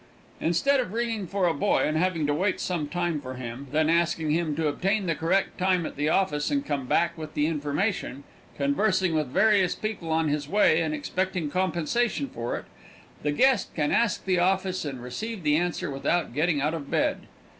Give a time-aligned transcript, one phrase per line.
[0.39, 3.87] Instead of ringing for a boy and having to wait some time for him, then
[3.87, 7.45] asking him to obtain the correct time at the office and come back with the
[7.45, 8.23] information,
[8.57, 12.65] conversing with various people on his way and expecting compensation for it,
[13.21, 17.27] the guest can ask the office and receive the answer without getting out of bed.